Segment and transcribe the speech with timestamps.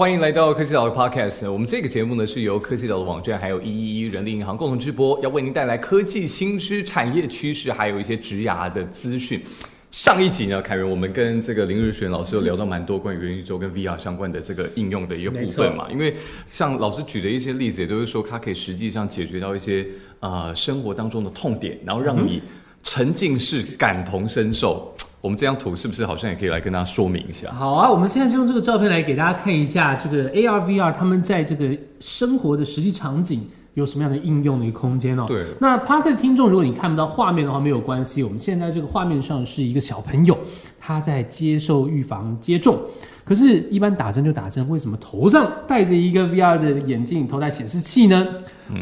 [0.00, 1.52] 欢迎来到科技岛的 Podcast。
[1.52, 9.42] 我们这个节目呢是由科技岛的网站还有一一一人力银行共同直播，要为您带来科技新知、产业趋势，还有一些职涯的资讯。
[9.90, 15.86] 上一集呢，凯源，我们跟这个林日璇老师有聊到蛮多关于元宇宙跟 VR 相关的这个应用的一个部分嘛。
[15.92, 19.86] 因为像老师举的一些例子，也都是说它可以实际上解决到一些
[20.20, 22.40] 呃生活当中的痛点，然后让你
[22.82, 24.92] 沉浸式感同身受。
[25.22, 27.50] 我们这张图是不是好像也可以来跟大家说明一下？
[27.52, 35.26] 好啊，我们现在就用这个照片来给大家看一下这个 AR、VR 他们在这个生活的实际场景有什么样的应用的一个空间哦。
[35.28, 35.44] 对。
[35.60, 38.22] 那 Park 的听众，如果你看不到画面的话，没有关系。
[38.22, 40.34] 我们现在这个画面上是一个小朋友，
[40.80, 42.80] 他在接受预防接种。
[43.22, 48.26] 可是，一般打针就打针，为什么头上戴着一个 VR 的眼镜，头戴显示器呢？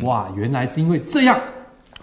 [0.04, 1.36] 哇，原来是因为这样。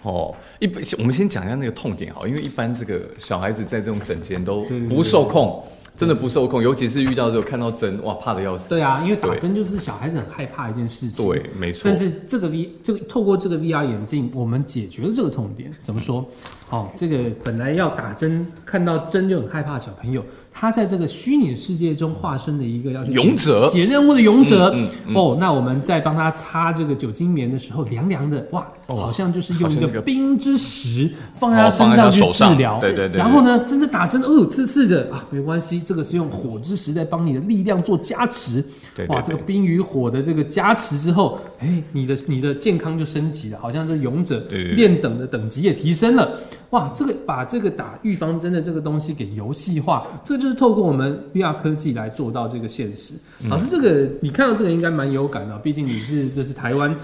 [0.06, 5.64] 哦，一般我们先讲一下那个痛点好，因为一般这个小孩子在这种诊间都不受控，
[5.96, 8.68] 真的不受控，尤其是遇到这种看到针，哇，怕的要死。
[8.68, 11.26] 对啊，因为打针就是小孩子很害怕一件事情。
[11.26, 11.82] 对，没错。
[11.84, 15.72] 但是这个 V 这个透过这个 VR 眼镜，我们解决了这个痛点。
[15.82, 16.24] 怎么说？
[16.70, 20.24] 哦，这个本来要打针，看到针就很害怕的小朋友。
[20.58, 23.68] 他在这个虚拟世界中化身的一个要去勇者。
[23.68, 24.74] 解任务的勇者。
[25.14, 33.18] 哦，那我们在帮他擦这个酒精棉的时候，凉凉的哇，好像就是用一个冰之石放在他身上去治疗，对对对。
[33.18, 38.64] 然后呢，真的打针哦，刺刺的啊，没关系，这个是用火之石在帮你的力量做加持，
[39.08, 46.30] 哇，这个冰与火的这个加持之后，哎，你的你的健康就升级了，好像这勇者练等的等级也提升了，
[46.70, 50.46] 哇，这个把这个打预防针的这个东西给游戏化，这就。
[50.46, 53.14] 是透过我们 VR 科技来做到这个现实。
[53.48, 56.94] 老师，这个你看到这个应该蛮有感的，毕竟你是这是台湾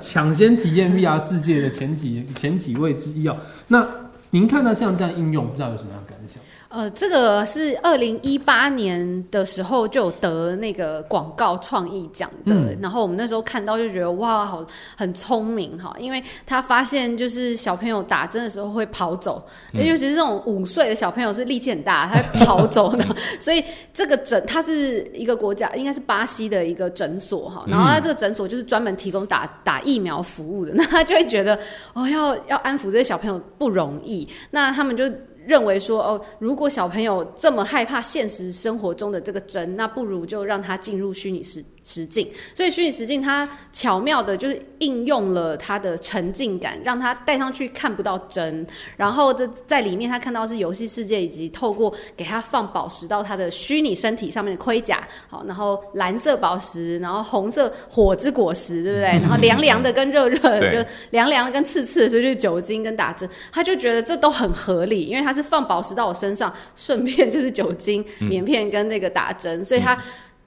[0.00, 3.36] 抢先体验 VR 世界的前几前几位之一哦。
[3.68, 3.86] 那
[4.30, 6.42] 您看到像这样应用，不知道有什么样的感想？
[6.68, 14.62] 呃，这个是二零一八年的时候就得那个广告创意奖的，然后我们那时候看到就觉得哇，好
[14.94, 19.42] 很聪明哈，因为他发现就是小朋友打针的时候会跑走，
[19.72, 23.06] 尤其是这种五岁的小朋友是力气很大，他会跑走的，
[23.40, 23.64] 所以
[23.94, 31.58] 这个诊它是一个国家应该是巴西的一个诊所哈，然后他这个诊所就是专门提供打打疫苗服务的，那他就会觉得
[31.94, 35.10] 哦，要要安抚这些小朋友不容易，那他们就。
[35.48, 42.28] 认为说哦，如果小朋友这么害怕现实生活中的这个针，那不如就让他进入虚拟世实境。
[42.54, 48.66] 所以虚拟实境它巧妙的就是应用了它的沉浸感，让它戴上去看不到针，
[48.98, 59.06] 然后在在里面他看到是游戏世界，以及透过给他放宝石到他的虚拟身体上面的盔甲，好，然后蓝色宝石，然后红色火之果实，对不对？
[59.24, 65.38] 然后凉凉的跟热热的，就凉凉的跟刺刺的，所以就是酒精跟打针，他就觉得这都很合理，因为他是。
[65.38, 69.96] 是放宝石到我身上，顺便就是酒精棉片跟那个打针，所以他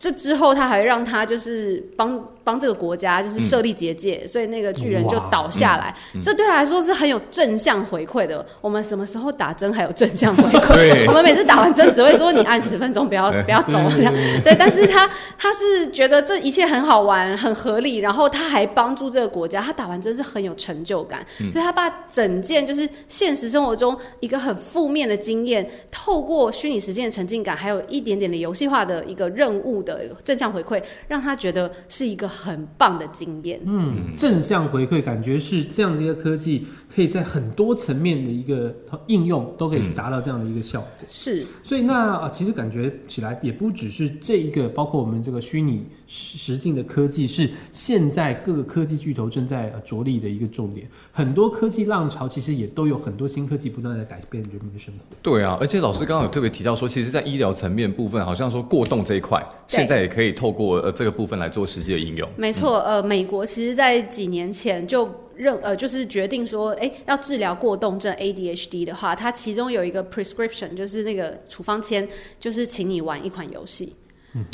[0.01, 2.19] 这之后他还让他就是帮。
[2.43, 5.95] 帮这个国家就是设立结界，所以那个巨人就倒下来。
[6.23, 8.43] 这对他来说是很有正向回馈的。
[8.61, 11.05] 我们什么时候打针还有正向回馈？
[11.07, 14.13] 我们每次打完针只会说你按十分钟，不要 不要走这样。
[14.43, 15.07] 对，但是他
[15.37, 19.61] 他是觉得这一切很好玩、很合理，然后他还帮助这个国家。
[19.61, 32.30] 他打完针是很有成就感，所以他把整件就是现实生活中一个很负面的经验，透过虚拟实践的沉浸感，还有一点点的游戏化的一个任务的正向回馈，让他觉得是一个。
[32.31, 36.65] 很棒的经验，嗯，正向回馈感觉是这样子一个科技。
[36.93, 38.75] 可以在很多层面的一个
[39.07, 40.89] 应用都可以去达到这样的一个效果。
[41.07, 50.85] 是，所以那啊，其实感觉起来也不只是这一个，包括我们这个虚拟实境的科技，是现在各个科技巨头正在着力的一个重点。
[51.13, 55.15] 很多科技浪潮其实也都有很多新科技不断在改变人民的生活。
[55.21, 62.20] 对啊，而且老师刚刚有特别提到说，其实，在医疗层面部分，好像说过动这一块，现在也可以透过呃这个部分来做实际的应用。
[62.35, 65.09] 没错，呃，美国其实在几年前就。
[65.33, 72.07] 认呃，就是决定说，哎，要治疗过动症 ADHD 的话，它其中有一个 prescription，就是那个处方签，
[72.39, 73.95] 就是请你玩一款游戏。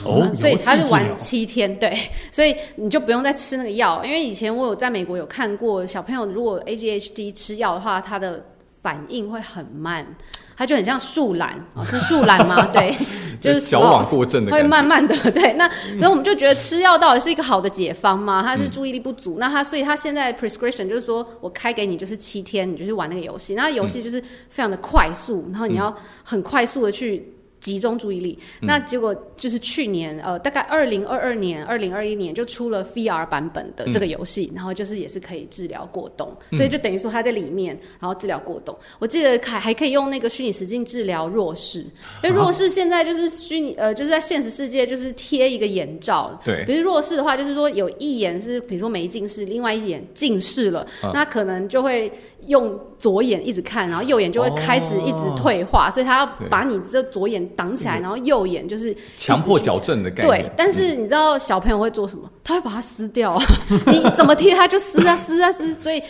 [0.06, 1.94] 哦，所以他是玩七天，对，
[2.32, 8.46] 所以你就不用再吃那个药，因为以前我有在美国有看过小朋友，如果 ADHD 吃药的话，他的
[8.88, 10.08] 反应会很慢。
[10.56, 12.68] 它就很像树懒啊，是树懒吗？
[12.74, 12.96] 对，
[13.40, 15.54] 就是矫枉过正的，会慢慢的 对。
[15.54, 15.70] 那
[16.00, 18.42] 然后我们就觉得吃药到底是一个好的解方吗？
[18.42, 24.20] 他是注意力不足，那他所以他现在 prescription 就是说我开给你就是七天，你就去玩那个游戏，那游戏就是
[24.50, 25.94] 非常的快速，然后你要
[26.24, 38.78] 很快速的去集中注意力，那结果就是去年呃，大概二零二二年、二零二一年就出了 VR 版本的这个游戏，然后就是也是可以治疗过动，所以就等于说它在里面，然后治疗过动。
[39.00, 41.80] 我记得还还可以用那个虚拟实境治疗弱视，
[42.24, 52.12] 因为弱视现在就是虚拟呃，就是在现实世界就是贴一个眼罩，对，比如弱视的话，就是说有一眼是比如说没近视，另外一眼近视了，那可能就会。
[52.48, 60.42] 用左眼一直看，然后右眼就会开始一直退化，所以他要把你这左眼挡起来，然后右眼就是强迫矫正的概念。
[60.44, 62.30] 对，但是你知道小朋友会做什么？
[62.44, 63.38] 他会把它撕掉，
[63.88, 66.02] 你怎么贴他就撕啊撕啊撕，所以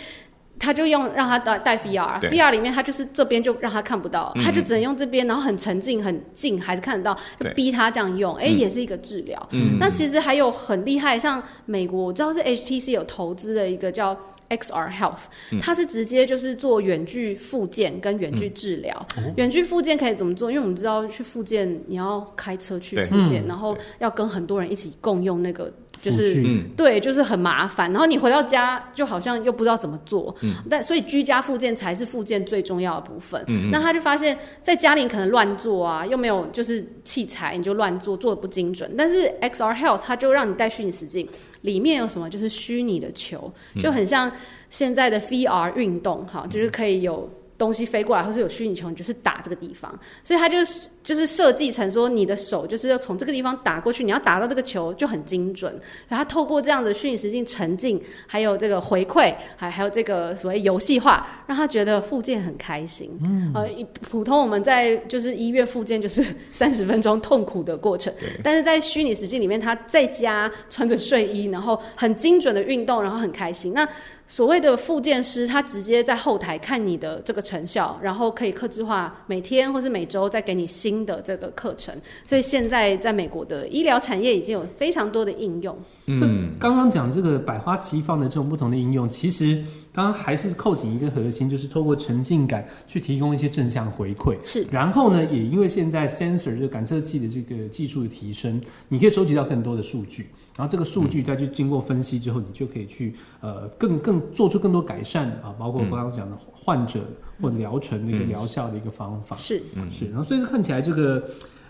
[0.58, 9.48] 他就用让他戴戴 VR，VR 里面他就是这边就让他看不到，他就只能用这边，然后很沉静很近还是看得到，就逼他这样用，哎，也是一个治疗。
[9.80, 14.16] 那其实还有很厉害，像美国我知道是 HTC 有投资的一个叫。
[14.50, 15.22] XR Health，
[15.60, 19.06] 它是直接就是做远距复健跟远距治疗。
[19.36, 20.50] 远距复健可以怎么做？
[20.50, 25.72] 因为我们知道去复健，你要开车去复健，然后要跟很多人一起共用那个。
[26.00, 26.42] 就是
[26.76, 27.90] 对，就是很麻烦。
[27.92, 30.34] 然后你回到家，就好像又不知道怎么做。
[30.42, 33.42] 嗯，但所以居家附件才是附件最重要的部分。
[33.48, 38.90] 嗯那他就发现，在家里可能乱做啊，又没有就是器材，你就乱做，做的不精准。
[38.96, 41.28] 但是 XR Health 它就让你带虚拟实境，
[41.62, 42.30] 里面有什么？
[42.30, 44.30] 就是虚拟的球，就很像
[44.70, 47.28] 现在的 VR 运动，哈，就是可以有。
[47.58, 55.78] 东西飞过来，或是有虚拟球，你就是打这个地方，所以它就是就是设计成说，你的手就是要从这个地方打过去，你要打到这个球就很精准。
[56.08, 63.10] 它透过这样的虚拟实境沉浸，还有这个回馈，还还有这个所谓游戏化，让他觉得复健很开心。
[63.22, 63.68] 嗯，呃，
[64.08, 68.14] 普通我们在就是医院复健就是 三十分钟痛苦的过程，
[68.44, 73.72] 但是在虚拟实境里面，他在家穿着睡衣，然后很精准的运动，然后很开心。
[73.72, 73.88] 那
[74.28, 81.94] 所谓的复健师，他直接在后台看你的这个成效，然后可以克制化每天或是每周再给你新的这个课程。
[82.26, 85.76] 所以现在在美国的医疗产业已经有非常多的应用。
[86.06, 94.36] 嗯，刚刚讲这个百花齐放的这种不同的应用，其实刚刚还是扣紧一个核心，就是透过沉浸感去提供一些正向回馈。
[94.44, 100.26] 是，然后呢，也因为现在 sensor 就感测器的这个技术的提升，你可以收集到更多的数据。
[100.58, 106.98] 然后这个数据再去经过分析之后，你就可以去呃更更做出更多改善啊，包括我刚刚讲的患者
[107.40, 109.36] 或疗程的一个疗效的一个方法。
[109.36, 111.22] 是是，然后所以看起来这个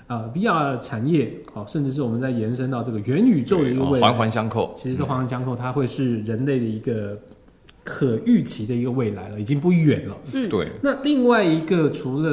[0.07, 4.75] 呃 VR 产业哦，甚至是我们在延伸到这个元宇宙的一个未来，环环相扣。
[4.75, 7.15] 其实都环环相扣，它会是人类的一个
[7.85, 10.17] 可预期的一个未来了，已经不远了。
[10.33, 10.67] 嗯，对。
[10.83, 12.31] 那另外一个除了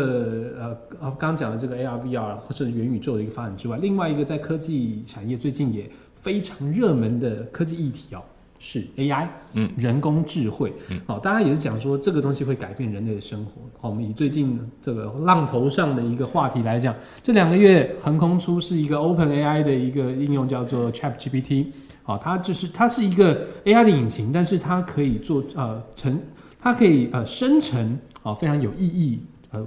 [0.58, 0.69] 呃
[1.01, 5.92] 啊刚刚讲的这个 AR VR 或是元宇宙的一个发展之外，另外一个在科技产业最近也。
[6.25, 8.19] 非常热门的科技议题哦，
[8.57, 13.62] 是 AI，嗯，人工智慧，嗯，好，大家也是讲说这个东西会改变人类的生活。
[13.80, 21.68] 好，我们以最近这个浪头上的一个话题来讲，这两个月横空出世一个 Open AI 的一个应用，叫做 ChatGPT。
[22.01, 26.19] 好，它就是它是一个 AI 的引擎，但是它可以做呃成，
[26.60, 29.19] 它可以呃生成啊非常有意义。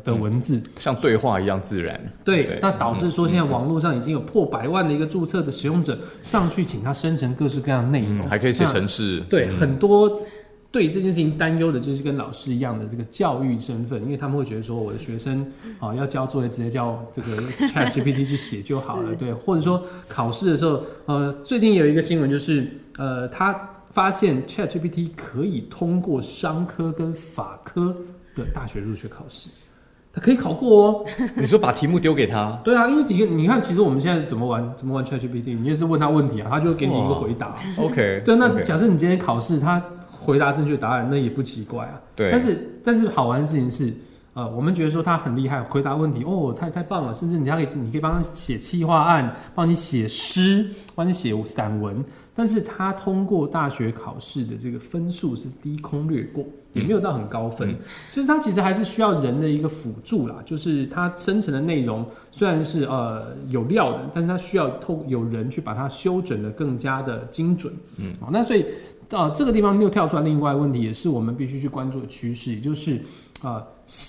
[0.05, 0.62] 的文字。
[0.76, 9.20] 像对话一样自然，对，那导致说现在网络上已经有破百万的一个注册的使用者上去，请他生成各式各样的内容，还可以写程式。
[9.31, 10.20] 对，很多
[10.70, 17.37] 对这件事情担忧的就是跟老师一样的这个教育身份，因为他们会觉得说我的学生啊要交作业直接叫这个
[17.69, 23.58] Chat GPT 去写就好了，对，或者说考试的时候，呃，最近有一个新闻就是呃，他
[23.93, 27.96] 发现 Chat GPT 可以通过商科跟法科
[28.36, 29.48] 的大学入学考试。
[30.15, 31.05] 可以考过哦。
[31.36, 32.58] 你说把题目丢给他？
[32.65, 37.55] 对啊，因为你你看，其实我们现在怎么玩，怎么玩 ChatGPT，你也是问他问题啊，他就给你一个回答。
[37.77, 38.22] OK。
[38.24, 39.82] 对，那假设你今天考试，他
[40.20, 42.00] 回答正确答案，那也不奇怪啊。
[42.17, 42.31] 对。
[42.32, 43.93] 但是但是好玩的事情是，
[44.34, 52.05] 呃，我们觉得说他很厉害，回答问题哦，太太棒了，甚至你还可以，你可以帮他写企划案，帮你写诗，帮你写散文。
[52.39, 57.75] 但是他通过大学考试的这个分数是低空掠过，也没有到很高分，
[58.13, 60.37] 就是他其实还是需要人的一个辅助啦。
[60.47, 67.73] 就是他生成的内容虽然是呃有料的，但是他需要透有人去把它修整的更加的精准。
[67.97, 68.65] 嗯，好，那所以
[69.11, 73.01] 啊这个地方又跳出来另外问题，也是我们必须去关注的趋势，也就是
[73.43, 73.67] 啊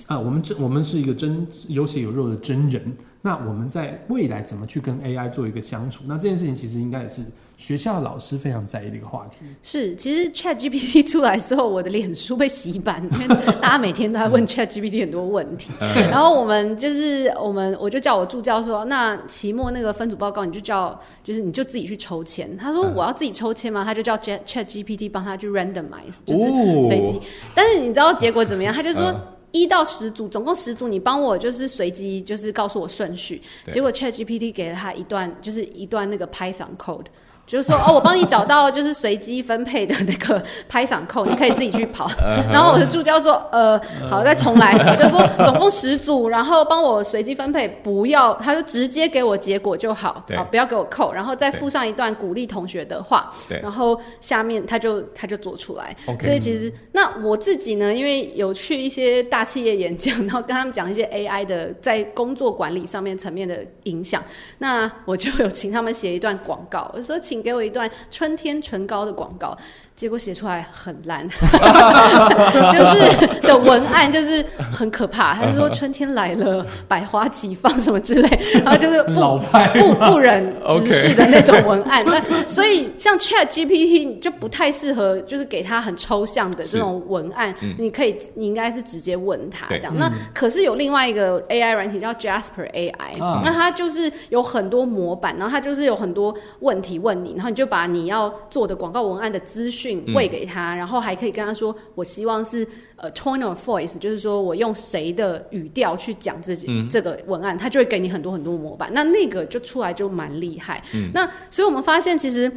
[0.08, 6.04] 啊我们真我们是一个真有血有肉的真人，那我们在未来怎么去跟 AI 做一个相处？
[6.06, 7.24] 那这件事情其实应该也是。
[7.60, 15.74] 学校老师非常在意的一个话题是，其实 Chat GPT 出来之后，我的脸书被洗版，因为大家每天都在问 Chat GPT 很多问题。
[16.10, 22.56] 然后我们就是我们，我就叫我助教说，那期末那个分组报告，你就叫，就是你就自己去抽签。
[22.56, 23.84] 他说我要自己抽签吗？
[23.84, 26.42] 他就叫 Chat Chat GPT 帮他去 randomize，就是
[26.88, 27.20] 随机。
[27.54, 28.74] 但是你知道结果怎么样？
[28.74, 29.14] 他就说。
[29.52, 33.42] 一到十组，总共十组，你帮我就是随机就是告诉我顺序，
[33.72, 37.06] 结果 Chat GPT 给了他一段就是一段那个 Python code。
[37.50, 40.40] 就是说哦，我帮你找到就是随机分配的那个
[40.70, 42.08] Python code，你可以自己去跑。
[42.54, 44.72] 然后我的助教说，呃，好，再重来。
[44.78, 53.34] 我就说总共十组，然后帮我随机分配，不要，他就直接给我结果就好，好，不要给我扣，然后再附上一段鼓励同学的话。
[53.64, 55.98] 然后下面他就他就做出来。
[56.22, 64.24] 所以其实那我自己呢，因为有去一些大企业演讲，然后跟他们讲一些 AI 的在工作管理上面层面的影响，
[64.60, 67.39] 那我就有请他们写一段广告，我说请。
[67.42, 69.58] 给我一段春天唇膏的广告。
[70.00, 71.28] 结果写出来很烂，
[72.72, 74.42] 就是的文案就是
[74.72, 75.34] 很可怕。
[75.34, 82.02] 他就说春天来了，百花齐放什么之类，然后就是 老派不不忍直视的那种文案。
[82.06, 87.54] 那所以像 Chat GPT 就不太适合，就是给他很抽象的这种文案。
[87.78, 89.94] 你可以，你应该是直接问他这样。
[89.98, 99.89] 那可是有另外一个 AI 软体叫 Jasper AI，那它就是有很多模板，然后它就是有很多问题问你，然后你就把你要做的广告文案的资讯。
[100.14, 110.84] 喂给他，然后还可以跟他说，我希望是呃 tone of voice，就是说我用谁的语调去讲自己这个文案，他就会给你很多很多模板，那那个就出来就蛮厉害。
[111.14, 112.52] 那所以我们发现其实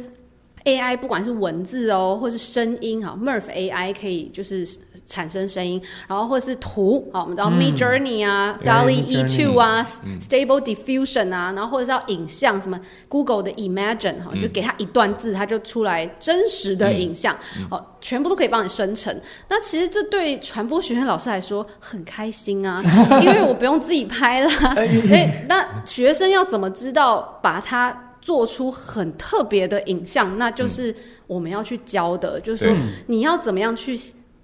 [0.65, 4.67] AI 不管是文字哦，或是声音啊 m u r p h AI 可以就是。
[5.05, 9.85] 产生声音，然后或是图，好，我们知道 Mid Journey 啊，Dolly E Two 啊
[10.21, 12.79] ，Stable Diffusion 啊，然后或者叫影像，什么
[13.09, 17.37] Google 的 Imagine 哈，就给他一段字，他就出来真实的影像，
[17.69, 19.15] 哦，全部都可以帮你生成。
[19.49, 22.81] 那其实这对传播学院老师来说很开心啊，
[23.21, 24.49] 因为我不用自己拍了。
[24.75, 30.37] 哎，那学生要怎么知道把它做出很特别的影像？
[30.37, 30.95] 那就是
[31.27, 32.75] 我们要去教的，就是说
[33.07, 33.99] 你要怎么样去。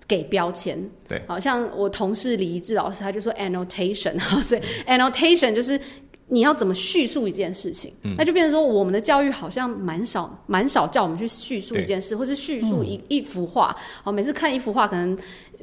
[0.10, 0.76] 给标签，
[1.08, 5.80] 对，好像我同事李一志老师，他就说 annotation，哈，所以 annotation 就是
[6.30, 15.18] 你要怎么叙述一件事情，那就变成说我们的教育好像蛮少蛮少叫我们去叙述一件事，或是叙述一一幅画，好，每次看一幅画可能。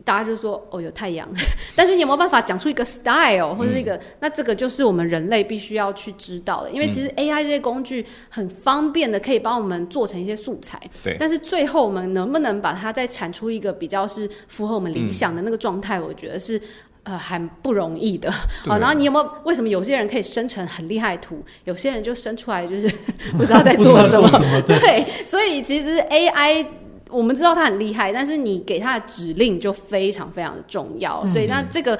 [0.05, 1.27] 大家就说哦有太阳，
[1.75, 3.99] 但是你有没有办法讲出一个 style 或者一个？
[4.21, 10.79] 那这个就是我们人类必须要去知道的，因为其实 AI 这些工具很方便的，可以帮我们做成一些素材。
[11.03, 11.17] 对。
[11.19, 15.99] 但是最后我们能不能把它再产出一个比较是符合我们理想的那个状态？
[15.99, 16.61] 我觉得是
[17.07, 18.31] 呃很不容易的。
[18.67, 19.33] 好，然后你有没有？
[19.45, 22.87] 为什么有些人可以生成很厉害的图，有些人就生出来就是
[23.39, 24.29] 不知道在做什么？
[24.67, 25.05] 对。
[25.27, 26.67] 所以其实 AI。
[27.09, 31.25] 我们知道它很厉害，但是你给它的指令就非常非常的重要。
[31.29, 31.97] 所以那这个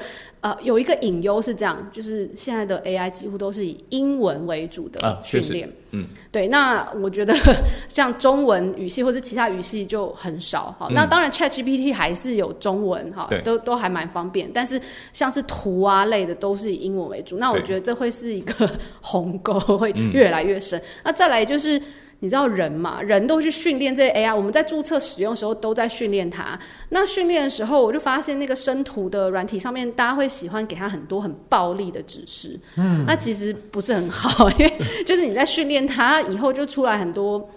[0.47, 5.69] 呃有一个隐忧是这样，就是现在的 AI 几乎都是以英文为主的训练。
[5.91, 6.47] 嗯，对。
[6.47, 7.33] 那我觉得
[7.89, 10.73] 像中文语系或者其他语系就很少。
[10.79, 14.49] 好，那当然 ChatGPT 还是有中文哈，都都还蛮方便。
[14.53, 14.79] 但是
[15.11, 17.37] 像是图啊类的都是以英文为主。
[17.37, 18.69] 那我觉得这会是一个
[19.01, 20.81] 鸿沟，会越来越深。
[21.03, 21.81] 那再来就是。
[22.19, 23.01] 你知道人嘛？
[23.01, 26.57] 人都去训练这些 AI，我们在注册使用的时候都在训练它。
[26.89, 32.59] 那训练的时候，我就发现那个生图的软体上面，大家会喜欢给它很多很暴力的指示。
[32.75, 34.73] 嗯，那其实不是很好， 因为
[35.05, 37.49] 就是你在训练它以后，就出来很多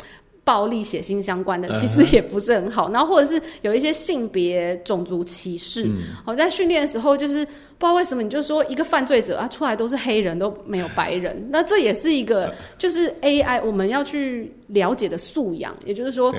[0.45, 2.91] 暴力、血腥相关的，其实也不是很好。
[2.91, 5.91] 然后或者是有一些性别、种族歧视。
[6.25, 7.47] 好，在训练的时候就是。
[7.81, 15.75] 不知道为什么，你就说一个犯罪者啊，出来都是黑人，都没有白人，那这也是一个就是 AI 我们要去了解的素养。
[15.87, 16.31] 也就是说，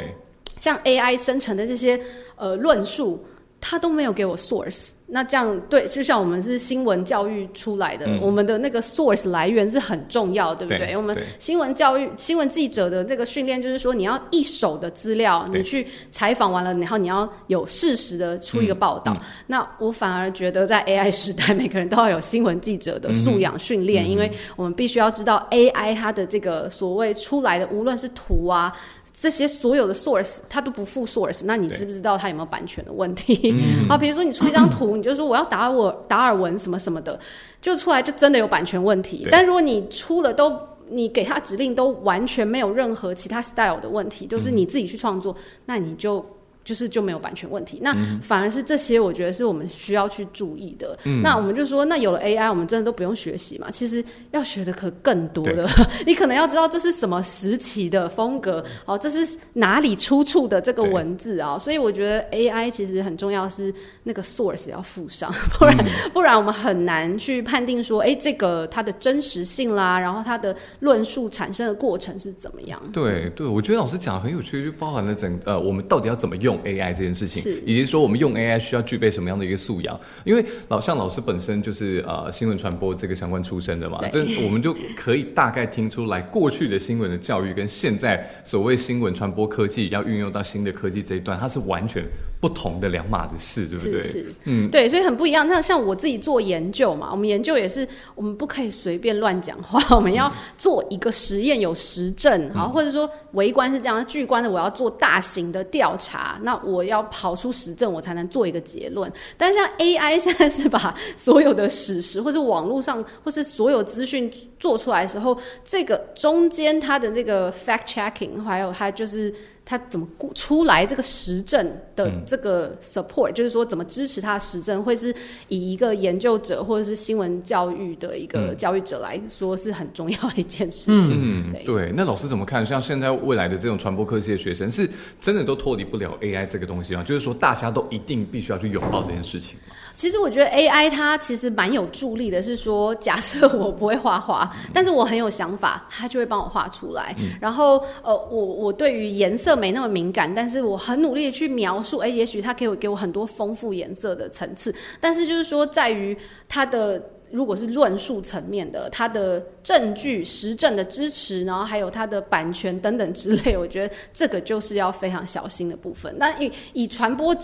[0.60, 2.00] 像 AI 生成的这些
[2.36, 3.20] 呃论述，
[3.60, 4.92] 它都没有给我 source。
[5.14, 10.96] 那这样对，就像我们是新闻教育出来的，我们的那个 source 来源是很重要，对不对？
[10.96, 19.18] 我们新闻教育、新闻记者的这个训练，就是说你要一手的资料，你去采访完了，然后你要有事实的出一个报道。
[19.48, 28.74] 那我反而觉得，在 AI 时代，每个人都要有新闻记者的素养训练，因为我们必须要知道 AI 它的这个所谓出来的，无论是图啊。
[29.22, 33.54] 这些所有的 source 它都不附 source，那你知不知道它有没有版权的问题？
[33.88, 37.20] 啊，比如说你出一张图， 你就说我要达尔达尔文什么什么的，
[37.62, 39.28] 就出来就真的有版权问题。
[39.30, 40.52] 但如果你出了都，
[40.90, 45.36] 你给他指令都完全没有任何其他 style 的问题，就是你自己去创作，
[45.68, 46.26] 那你就。
[46.64, 50.98] 就是就没有版权问题，那反而是这些，我觉得是我们需要去注意的。
[51.24, 53.72] 那我们就说，那有了 AI，我们真的都不用学习嘛？
[53.72, 55.68] 其实要学的可更多了，
[56.06, 61.58] 你可能要知道这是什么时期的风格，哦，这是哪里出处的这个文字啊？
[61.58, 65.78] 所以我觉得 AI 其实很重要，是那个 source 要附上， 不然
[66.14, 72.80] 不然我们很难去判定说，哎，这个它的真实性啦，然后它的论述产生的过程是怎么样？
[72.94, 76.51] 对对，我觉得老师讲的很有趣，就包含了整呃，我们到底要怎么用。
[76.52, 80.00] 用 AI 这件事情，以及说我们用 AI 需要具备什么样的一个素养。
[80.24, 92.04] 因为老向老师本身就是呃新闻传播这个相关出身的嘛，这我们就可以大概听出来过去的新闻的教育跟现在所谓新闻传播科技要运用到新的科技这一段，它是完全。
[92.42, 94.02] 不同的两码子事，对不对？
[94.02, 95.48] 是，嗯，对，所以很不一样。
[95.48, 109.12] 像像我自己做研究嘛，我们研究也是，我们不可以随便乱讲话， 我们要做一个实验，有实证，好，或者说微观是这样，巨观的我要做大型的调查，那我要跑出实证，我才能做一个结论。
[109.38, 119.32] 但像 AI 现在是把所有的史实，或是网络上，或是所有资讯做出来的时候，这个中间它的这个 fact checking，还有它就是。
[119.72, 125.16] 他怎么出来这个实证的这个 support，就是说怎么支持他的实证，会是
[125.48, 131.14] 以一个研究者或者是新闻教育的一个教育者来说是很重要的一件事情。
[131.14, 131.94] 嗯，对。
[131.96, 132.66] 那老师怎么看？
[132.66, 134.90] 像现在未来的这种传播科技的学生，是
[135.22, 137.02] 真的都脱离不了 AI 这个东西吗？
[137.02, 139.76] 就是说大家都一定必须要去拥抱这件事情吗？
[140.02, 147.16] 其实我觉得 AI 它其实蛮有助力的，是说假设我不会画画，但是我很有想法，它就会帮我画出来。
[147.40, 154.74] 然后呃，我我对于颜色没那么敏感，但是我很努力的去描述，哎，也许它可以给我很多丰富颜色的层次。
[155.00, 156.18] 但是就是说，在于
[156.50, 157.00] 它的
[157.32, 166.14] 如果是论述层面的，它的证据实证的支持，然后还有它的版权等等之类，我觉得这个就是要非常小心的部分。
[166.18, 167.36] 那以以传播。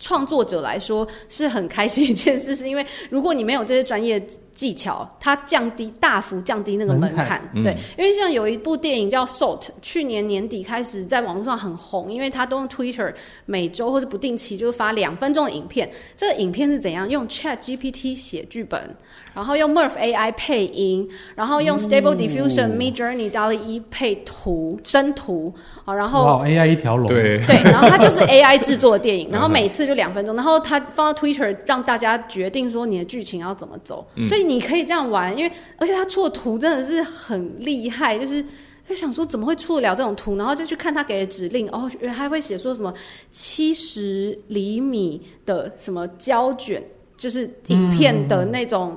[0.00, 4.20] 创作者来说是很开心一件事，是因为如果你没有这些专业
[4.58, 7.40] 技巧，它降低大幅降低那个门槛。
[7.62, 13.14] 对，因为像有一部电影叫《Salt》，去年年底开始在网络上很红，因为它都用 Twitter
[13.46, 15.88] 每周或者不定期就发两分钟的影片。
[16.16, 17.08] 这个影片是怎样？
[17.08, 18.96] 用 Chat GPT 写剧本，
[19.32, 27.38] 然后用 Murph AI 配音，然后用 Stable Diffusion、Mid Journey、l l E 配图生图啊，然后哇 AI 一条龙，对。
[27.46, 38.42] 对，然后它就是 AI 制作的电影，然后每次就两分钟，然后它放到 Twitter 让大家决定说你的剧情要怎么走，所以你可以这样玩，因为而且他出的图真的是很厉害，就是
[38.88, 42.92] 就想说怎么会出得了这种图，然后就去看他给的指令，哦，原来还会写说什么
[43.30, 46.82] 七十厘米的什么胶卷，
[47.16, 48.96] 就是影片的那种。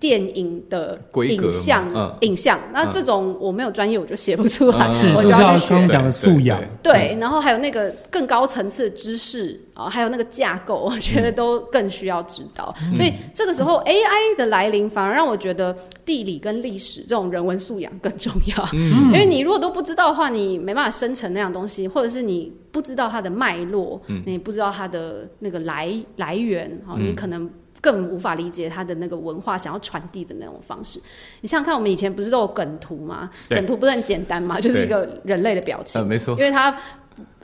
[0.00, 5.86] 电影的影像，影像，那这种我没有专业，我就写不出来，我就要去学。
[5.86, 6.58] 讲的素养。
[6.82, 12.74] 对，然后还有那个更高层次的知识啊，还有那个架构，我觉得都更需要知道。
[12.96, 18.68] 所以这个时候 AI 的来临，反而让我觉得地理跟历史这种人文素养更重要。
[18.72, 27.50] 因为你如果都不知道的话，你没办法生成那样东西，或者是你不知道它的脉络，你不知道它的那个来来源啊，你可能。
[27.80, 31.00] 更无法理解他的那个文化想要传递的那种方式。
[31.40, 33.30] 你想想看，我们以前不是都有梗图吗？
[33.48, 34.60] 梗图不是很简单吗？
[34.60, 36.06] 就是一个人类的表情。
[36.06, 36.76] 没错，因为它。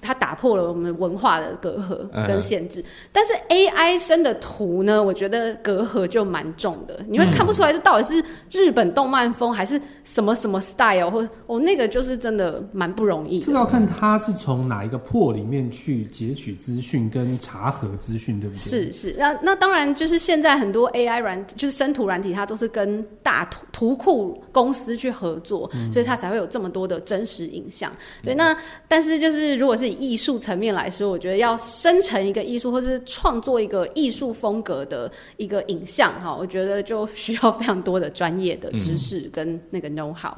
[0.00, 13.40] 它打破了我们文化的隔阂跟限制，但是 AI 生的图呢，我觉得隔阂就蛮重的，你会看不出来这到底是日本动漫风还是什么什么 style，或哦那个就是真的蛮不容易。
[13.40, 18.58] 这个要看他是从哪一个破里面去截取资讯跟查核资讯，对不对？
[18.58, 27.90] 是是，那那当然就是现在很多 AI 软就是生图软体，它都是跟大图图库公司去合作，所以它才会有这么多的真实影像。
[28.22, 28.56] 对，那
[28.86, 40.32] 但是就是如果是艺术层面来说，我觉得要生成一个艺术，或是创作一个艺术风格的一个影像，哈，我觉得就需要非常多的专业的知识跟那个 know how。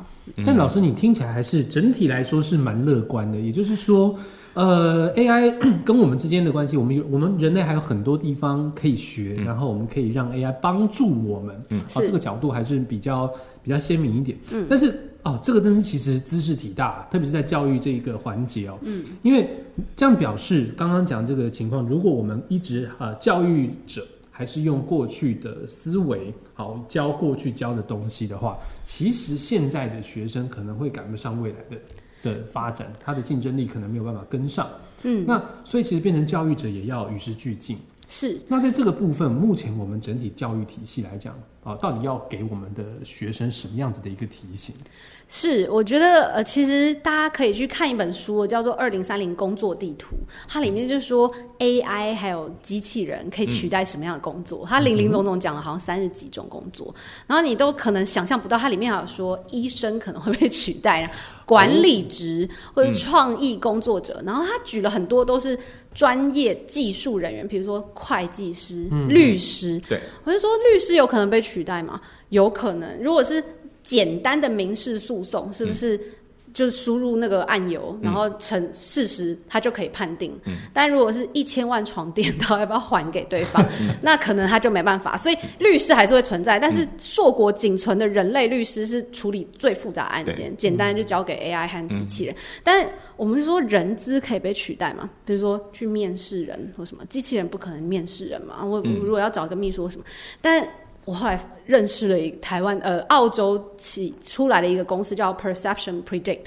[0.44, 4.14] 但老师，你听起来还是整体来说是蛮乐观的，也就是说，
[4.54, 13.32] 呃，AI 跟我们之间的关系，我们有我们人类还有很多地方可以学，然后我们可以让 AI 帮助我们，嗯，啊，这个角度还是比较
[13.68, 14.94] 比较鲜明一点，嗯，但是。
[15.24, 18.78] 哦，这个真是其实知识体大，特别是在教育这一个环节哦。
[18.82, 19.50] 嗯，因为
[19.96, 34.66] 这样表示，刚刚讲这个情况，如果我们一直啊，教育者还是用过去的思维，好教过去教的东西的话，其实现在的学生可能会赶不上未来的的发展，他的竞争力可能没有办法跟上。
[35.02, 37.76] 嗯，那所以其实变成教育者也要与时俱进。
[38.08, 38.40] 是。
[38.48, 41.34] 那在这个部分，目前我们整体教育体系来讲。
[41.68, 44.74] 啊，到底要给我们的学生什么样子的一个提醒？
[45.30, 50.16] 是，我觉得呃，其实大家可以去看一本书，叫做《二零三零工作地图》，
[50.48, 56.94] 它里面就是说 AI 还有机器人可以取代什么样的工作，它零零总总讲了好像三十几种工作，
[57.26, 61.12] 然后你都可能想象不到，它里面还有说医生可能会被取代，
[61.44, 65.58] 管理职或者创意工作者，然后他举了很多都是
[65.92, 72.00] 专业技术人员，比如说会计师、律师，对，我就说律师有可能被取代吗？
[72.30, 73.42] 有可能，如果是
[73.82, 75.98] 简单的民事诉讼，是不是
[76.54, 80.36] 就是输入那个按钮，然后成事实，他就可以判定。
[80.72, 83.64] 但如果是一千万床垫，他要不要还给对方？
[84.02, 85.16] 那可能他就没办法。
[85.16, 92.34] 所以律师还是会存在，但是硕果仅存的人类律师是处理最复杂案件，简单就交给 AI 和机器人。
[92.64, 95.08] 但我们是说人资可以被取代嘛？
[95.24, 98.64] 比如说去面试人或什么，机器人不可能面试人嘛？
[98.64, 100.04] 我如果要找一个秘书什么，
[100.40, 100.66] 但。
[101.08, 106.44] 我后来认识了一台湾呃澳洲起出来的一个公司叫 Perception Predict，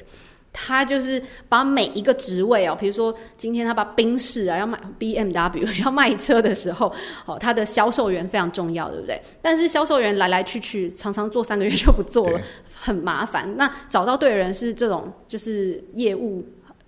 [0.54, 1.19] 他就是
[1.50, 6.93] 把每一个职位哦，比如说今天他把宾士啊要卖 BMW 要卖车的时候，
[7.26, 9.19] 哦他的销售员非常重要，对不对？
[9.41, 12.39] 但是销售员来来去去，常常做三个月就不做了，
[12.80, 13.52] 很麻烦。
[13.58, 16.45] 那找到对的人是这种就是业务。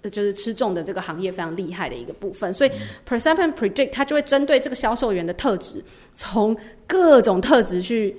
[0.09, 2.71] 就是吃重的这个行业非常厉害的一个部分，所以
[3.07, 5.83] Perception Predict 它就会针对这个销售员的特质，
[6.15, 8.15] 从各种特质去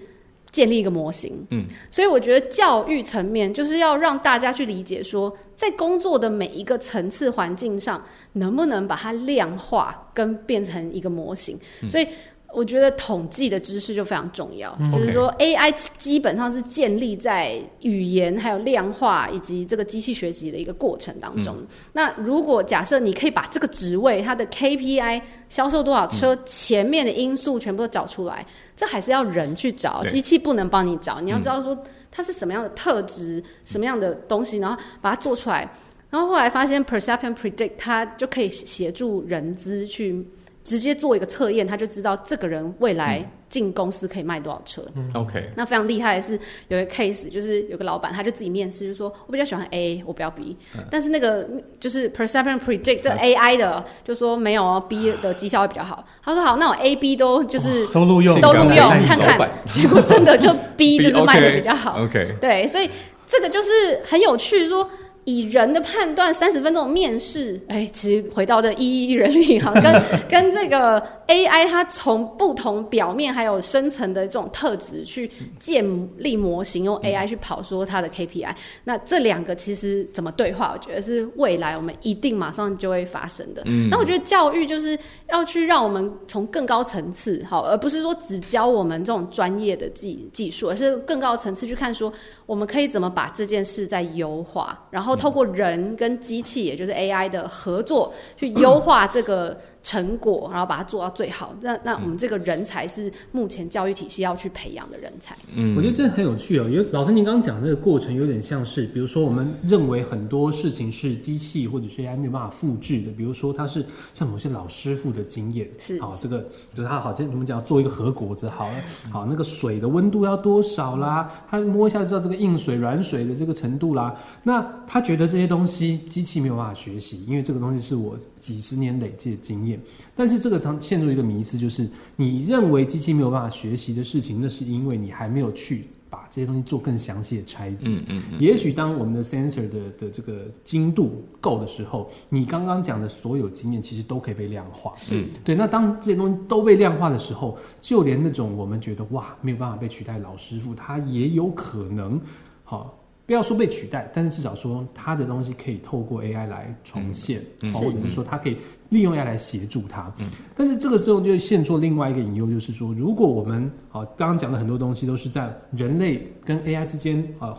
[0.50, 1.46] 建立一个模型。
[1.50, 11.58] 嗯，所以我觉得教育层面就是要让大家去理解说，在工作的每一个层次环境上，能不能把它量化跟变成一个模型。
[11.88, 12.06] 所以。
[12.54, 21.56] 我觉得统计的知识就非常重要，就是说 AI 基本上是建立在语言、还有量化以及这个机器学习的一个过程当中。
[21.92, 31.20] 那如果假设你可以把这个职位它的 KPI 销售多少车前面的因素全部都找出来，这还是要人去找，机器不能帮你找。
[31.20, 31.76] 你要知道说
[32.12, 35.68] 它是什么样的特质、什么样的东西，然后把它做出来。
[36.08, 40.24] 然后后来发现 Perception Predict 它就可以协助人资去。
[40.64, 44.82] 直接做一个测验，他就知道这个人未来进公司可以卖多少车。
[45.12, 50.56] OK，那非常厉害的是有一个 case，就是有个老板他就自己面试，就说我比较喜欢 A，我不要 B。
[50.90, 51.46] 但是那个
[51.78, 56.02] 就是 Perception Predict 这 AI 的就说没有哦 B 的绩效会比较好。
[56.22, 59.50] 他说好，那我 A、B 都就是都录用，都录用看看。
[59.70, 62.02] 结果真的就 B 就是卖的比较好。
[62.02, 62.88] OK，对，所以
[63.26, 64.88] 这个就是很有趣，说。
[65.24, 75.84] 以人的判断，三十分钟面试，哎，其实回到这一一人力哈， 跟跟这个 AI，它从不同表面还有深层的这种特质去建
[76.16, 80.72] 立模型，用 AI 去跑说它的 KPI，那这两个其实怎么对话？
[80.74, 83.62] 我觉得是未来我们一定马上就会发生的。
[83.66, 84.98] 嗯那我觉得教育就是
[85.30, 92.12] 要去让我们从更高层次，好，而不是说只教我们这种专业的技技术，而是更高层次去看说。
[92.46, 94.78] 我们可以怎么把这件事再优化？
[94.90, 99.56] 然后透过人跟机器，也就是 AI 的合作，去优化这个。
[99.84, 101.54] 成果，然后把它做到最好。
[101.60, 105.36] 那那我们这个人才是目前教育体系要去培养的人才。
[105.54, 106.66] 嗯，我觉得这很有趣哦。
[106.70, 113.12] 因为老师您刚刚讲这个过程有点像是，比如说我们认为很多事情是机器或者是 AI 没有办法复制的。
[113.12, 116.38] 比如说它是像某些老师傅的经验，是好这个，
[116.74, 118.74] 比如他好像你们讲做一个核果子，好了，
[119.10, 121.30] 好那个水的温度要多少啦？
[121.50, 124.16] 他摸一下就知道这个硬水、软水的这个程度啦。
[124.42, 129.73] 那他觉得这些东西机器没有办法学习，因为这个东西是我几十年累积的经验。
[130.14, 137.88] 但是这个常陷入一个迷思，就是你认为机器没有办法学习的事情，那是因为你还没有去把这些东西做更详细的拆解。
[137.90, 138.40] 嗯嗯嗯。
[138.40, 144.92] 也许当我们的 sensor 的的这个精度够的时候，你刚刚讲的所有经验其实都可以被量化。
[144.94, 145.54] 是对。
[145.54, 152.20] 那当这些东西都被量化的时候，就连那种我们觉得哇没有办法被取代老师傅，他也有可能
[152.62, 153.00] 好。
[153.26, 158.56] 不要说被取代，但是至少说它的东西可以透过 AI 来重现，或者是说它可以
[158.90, 160.12] 利用 AI 来协助它。
[160.54, 167.56] 但是这个时候就现出另外一个隐忧，就是说，如果我们啊刚刚讲的很多东西都是在人类跟 AI 之间啊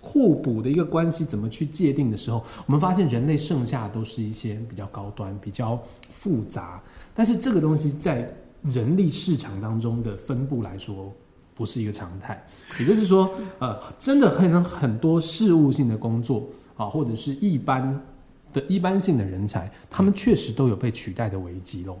[0.00, 6.80] 互补的一个关系，怎么去界定的时候，我们发现人类剩下都是一些比较高端、比较复杂，
[7.12, 11.12] 但是这个东西在人力市场当中的分布来说。
[11.58, 12.40] 不是一个常态，
[12.78, 18.00] 也就是说，呃，真的可能很多事务性的工作啊，或者是一般
[18.52, 21.98] 的一般性的人才，他们确实都有被取代的危机喽。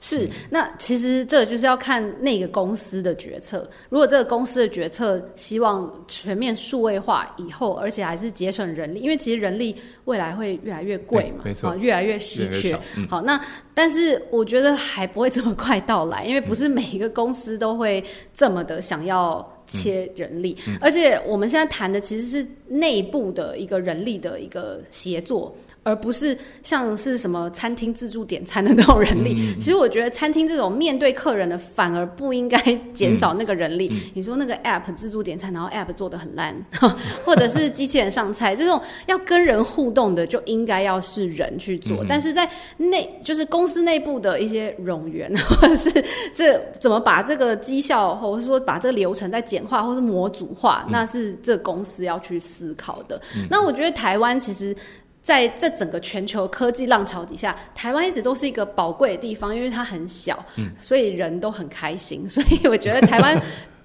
[0.00, 3.68] 是，那其实这就是要看那个公司的决策。
[3.88, 12.78] 如果这个公司的决策希望全面数位化以后，而且还是节省人力，因为其实人力未来会越来越贵嘛，没错，越来越稀缺。
[13.08, 13.40] 好，那
[13.74, 18.02] 但是我觉得还不会这么快到来，因为不是每一个公司都会
[18.34, 25.54] 这么的想要切人力，而且我们现在谈的其实是内部的一个人力的一个协作。
[25.88, 29.54] 而不是像是什么餐厅自助点餐的那种人力。
[29.54, 32.58] 其实我觉得餐厅这种面对客人的，反而不应该
[32.92, 33.90] 减少那个人力。
[34.12, 36.54] 你说那个 app 自助点餐，然后 app 做的很烂，
[37.24, 42.04] 或者是机器人上菜，这种要跟人互动的，就应该要是人去做。
[42.06, 53.18] 但是在内，就是公司内部的一些冗员， 或者是这怎么把这个绩效，或者说把这个流程再简化，或是模组化，那是这公司要去思考的。
[53.48, 54.76] 那我觉得台湾其实。
[55.28, 60.42] 在这整个全球科技浪潮底下，台湾一直都是一个宝贵的地方，因为它很小，
[60.80, 62.26] 所以人都很开心。
[62.30, 63.38] 所以我觉得台湾。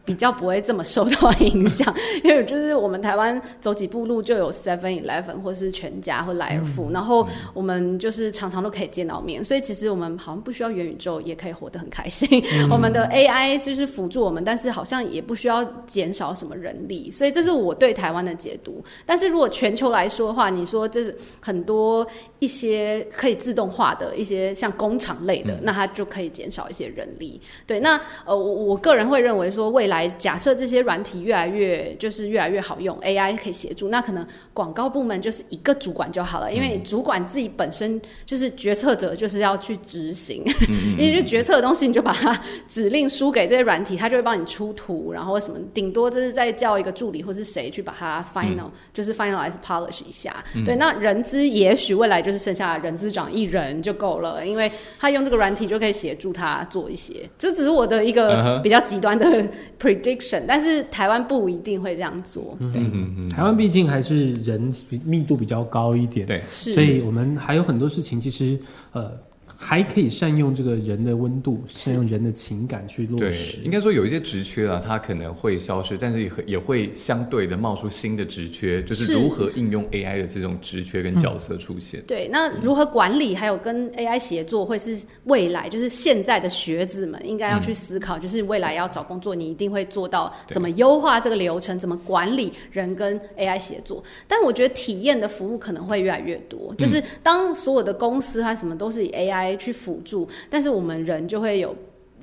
[0.06, 1.94] 比较不会这么受到影响，
[2.26, 12.28] 因为就是我们台湾走几步路就有 Seven Eleven 或是全家或莱尔富，然后我们就是常常都可以见到面，所以其实我们好像不需要元宇宙也可以活得很开心。
[12.70, 18.84] 我们的 AI 就是辅助我们，但是好像也不需要减少什么人力，所以这是我对台湾的解读。
[19.06, 22.06] 但是如果全球来说的话，你说这是很多
[22.40, 27.40] 一些可以自动化的一些像工厂类的，那它就可以减少一些人力。
[27.66, 29.93] 对，那呃，我我个人会认为说未来。
[29.94, 40.44] 来假设这些软体越来越就是越来越好用，AI 可以协助，那可能广告部门就是一个主管就好了，因为主管自己本身就是决策者，就是要去执行，
[40.98, 50.44] 因为就决策的东西，你就把它指令输给这些软体，它就会帮你出图，然后什么，顶多就是再叫一个助理或是谁去把它 final，就是 finalize polish 一下。
[50.66, 57.30] 对，那人资也许未来就是剩下人资长一人就够了，因为他用这个软体就可以协助他做一些。
[57.38, 59.44] 这只是我的一个比较极端的。
[59.84, 62.58] prediction，但是台湾不一定会这样做。
[62.72, 62.82] 对，
[63.30, 68.58] 台湾毕竟还是人密度比较高一点，对，所以我们还有很多事情，其实
[68.94, 69.12] 呃。
[69.66, 73.60] 还可以善用这个人的温度，善用人的情感去落实。
[73.64, 82.04] 应该说有一些职缺啊，它可能会消失，但是也也会相对的冒出新的职缺，就是如何应用 AI 的这种职缺跟角色出现。
[82.06, 94.04] 对，那如何管理，还有跟 AI 协作，会是未来就是现在的学子们应该要去思考，就是未来要找工作，你一定会做到怎么优化这个流程，怎么管理人跟 AI 协作。
[94.28, 99.53] 但我觉得体验的服务可能会越来越多，就是当所有的公司它什么都是以 AI。
[99.58, 101.76] 去辅助，但是我们人就会有。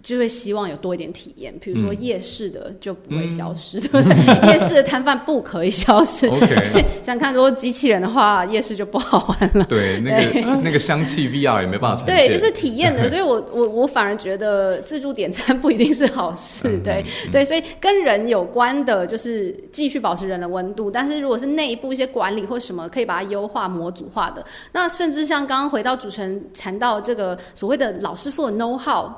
[0.03, 4.17] 就会希望有多一点体验，比如说夜市的就不会消失，对不对？
[4.53, 6.27] 夜市的摊贩不可以消失。
[6.31, 9.65] OK， 想看多机器人的话，夜市就不好玩了。
[9.65, 16.79] 对，那个那个香气 VR 也没办法对，就是体验的，所以我我我反而觉得自助点餐不一定是好事。
[16.83, 20.91] 对对，所以跟人有关的，就是继续保持人的温度。
[20.91, 29.11] 但是如果是内部一些管理或什么，可以把它优化模组化的，那甚至像刚刚回到主持人谈到这个所谓的老师傅的 know how。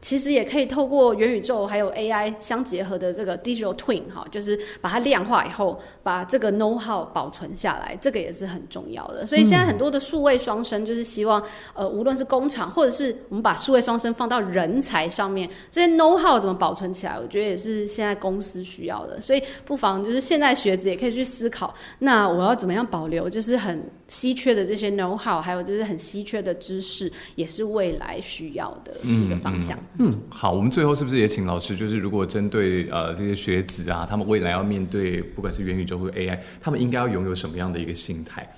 [0.00, 9.26] 其实也可以透过元宇宙还有 AI 相结合的这个 digital twin 哈，就是把它量化以后，把这个 know how 保存下来，这个也是很重要的。
[9.26, 11.42] 所以现在很多的数位双生，就是希望
[11.74, 17.18] 呃，无论是工厂或者是我们把数位双生放到人才上面，这些 know how 怎么保存起来？
[17.18, 19.20] 我觉得也是现在公司需要的。
[19.20, 29.78] 所以不妨就是现在学子也可以去思考，那我要怎么样保留，就是很稀缺的这些 know how，还有就是很稀缺的知识，也是未来需要的一个方向。
[29.98, 38.48] 嗯，好，我们最后是不是也请老师，就是如果针对呃这些学子啊，他们未来要面对不管是元宇宙或 AI，他们应该要拥有什么样的一个心态？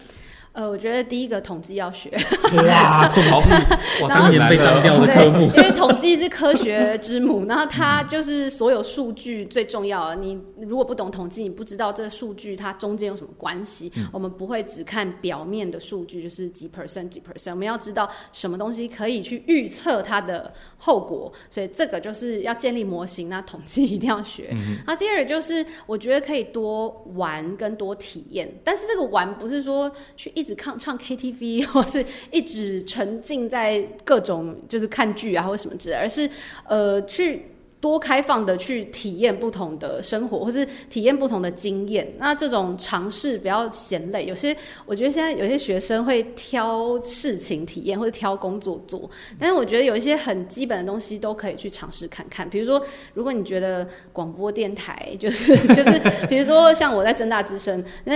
[0.52, 2.10] 呃，我觉得第一个统计要学，
[2.66, 10.16] 哇，统计，哇，今年被当掉的科目，因为统计是科学之母，然后它就是所有数据最重要的。
[10.16, 13.92] 你如果不懂统计，你不知道这个数据它中间有什么关系。
[14.10, 21.32] 我们不会只看表面的数据，就是几 percent 几 percent，我们要知道什么东西可以去预测它的后果。
[21.48, 24.48] 所以这个就是要建立模型，那统计一定要学。
[24.50, 30.32] 嗯那第二个就是我觉得可以多玩跟多体验，但是这个玩不是说去。
[30.40, 36.28] 一直唱唱 KTV， 或是一直沉浸在各种就是看剧啊，或什么之类，而是
[36.66, 37.44] 呃去
[37.80, 42.06] 多开放的去体验不同的生活，或是体验不同的经验。
[42.18, 44.26] 那这种尝试不要嫌累。
[44.26, 52.48] 有些我觉得现在有些学生会挑事情体验，或者挑工作做，但是我觉得有一些很基本的东西都可以去尝试看看。
[52.48, 55.98] 比如说，如果你觉得广播电台就是 就是，
[56.28, 58.14] 比如说像我在正大之声那。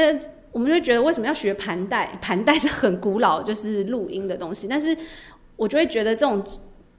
[0.55, 2.17] 我们就觉得为什么要学盘带？
[2.23, 4.69] 盘带 是很古老，就是录音的东西。
[4.69, 4.97] 但是
[5.57, 6.41] 我就会觉得这种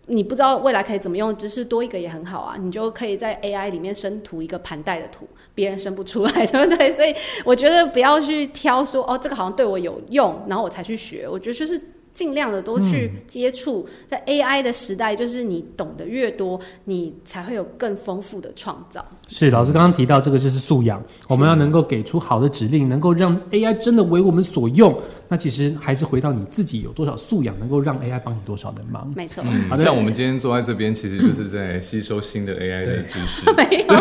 [0.08, 2.58] 你不知道未来可以怎么用，只是多一个也很好啊。
[2.60, 6.92] 你就可以在 AI 里面生图一个盘带的图，别人生不出来， 对不对？
[6.92, 7.16] 所以
[7.46, 11.26] 我觉得不要去挑说哦，这个好像对我有用，然后我才去学。
[11.26, 11.82] 我觉得就是。
[12.16, 19.06] 尽量的多去接触，在 AI 的时代，就是你懂得越多，你才会有更丰富的创造。
[19.28, 24.98] 是老师刚刚提到这个就是素养，我们要能够给出好的指令，能够让 AI 真的为我们所用。
[25.28, 29.12] 那其实还是回到你自己有多少素养，能够让 AI 帮你多少的忙。
[29.16, 33.42] 没错，嗯，像我们今天坐在这边，其实就是在吸收新的 AI 的知识。
[33.54, 33.96] 没有，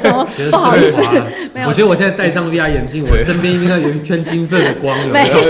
[0.00, 1.00] 怎么 不好意思？
[1.54, 5.40] 没有，我觉得我现在戴上 VR 眼镜，我身边应该有一圈金色的光，没有，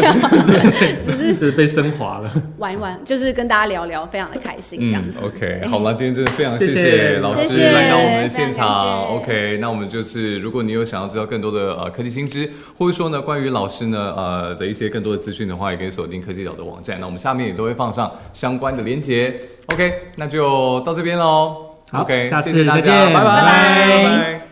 [1.02, 2.30] 只是就是被升华了。
[2.58, 4.80] 玩一玩，就是跟大家聊聊，非常的开心。
[4.80, 9.04] 这样 OK，好了，今天真的非常谢谢老师来到我们的现场。
[9.16, 16.98] OK，那我们就是，如果你有想要知道更多的呃科技新知，或者说呢关于老师呢呃的一些更多的资讯的话，也可以锁定科技岛的网站。
[17.00, 19.40] 那我们下面也都会放上相关的连接。
[19.72, 21.66] OK，那就到这边喽。
[21.92, 24.49] OK，下次再见，拜拜，拜拜。